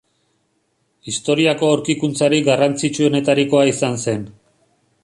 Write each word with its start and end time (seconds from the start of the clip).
Historiako 1.11 1.69
aurkikuntzarik 1.75 2.49
garrantzitsuenetarikoa 2.49 3.65
izan 3.75 4.05
zen. 4.09 4.27